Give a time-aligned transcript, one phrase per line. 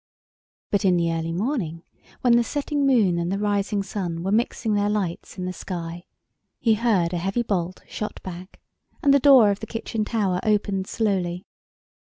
[0.71, 1.83] But in the early morning,
[2.21, 6.05] when the setting moon and the rising sun were mixing their lights in the sky,
[6.57, 8.59] he heard a heavy bolt shot back,
[9.03, 11.45] and the door of the kitchen tower opened slowly.